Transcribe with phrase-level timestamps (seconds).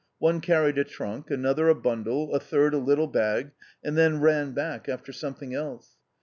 [0.17, 3.51] One carried a trunk, another a bundle, a third a little bag,
[3.83, 5.91] and then ran back after something else.